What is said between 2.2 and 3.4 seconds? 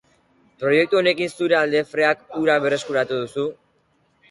hura berreskuratu